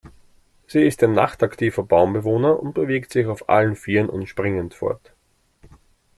Sie 0.65 0.81
ist 0.83 1.03
ein 1.03 1.13
nachtaktiver 1.13 1.83
Baumbewohner 1.83 2.59
und 2.59 2.73
bewegt 2.73 3.11
sich 3.13 3.27
auf 3.27 3.49
allen 3.49 3.75
vieren 3.75 4.09
und 4.09 4.25
springend 4.25 4.73
fort. 4.73 5.13